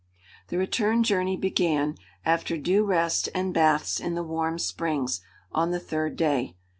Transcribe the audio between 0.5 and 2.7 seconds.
return journey began, after